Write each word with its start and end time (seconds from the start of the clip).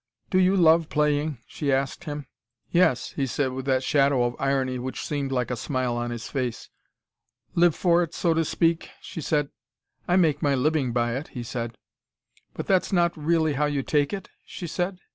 "Do 0.31 0.39
you 0.39 0.55
love 0.55 0.89
playing?" 0.89 1.37
she 1.45 1.71
asked 1.71 2.05
him. 2.05 2.25
"Yes," 2.71 3.11
he 3.11 3.27
said, 3.27 3.51
with 3.51 3.65
that 3.67 3.83
shadow 3.83 4.23
of 4.23 4.35
irony 4.39 4.79
which 4.79 5.05
seemed 5.05 5.31
like 5.31 5.51
a 5.51 5.55
smile 5.55 5.95
on 5.95 6.09
his 6.09 6.27
face. 6.27 6.69
"Live 7.53 7.75
for 7.75 8.01
it, 8.01 8.15
so 8.15 8.33
to 8.33 8.43
speak," 8.43 8.89
she 8.99 9.21
said. 9.21 9.49
"I 10.07 10.15
make 10.15 10.41
my 10.41 10.55
living 10.55 10.91
by 10.91 11.15
it," 11.17 11.27
he 11.27 11.43
said. 11.43 11.77
"But 12.55 12.65
that's 12.65 12.91
not 12.91 13.15
really 13.15 13.53
how 13.53 13.65
you 13.65 13.83
take 13.83 14.11
it?" 14.11 14.27
she 14.43 14.65
said. 14.65 14.97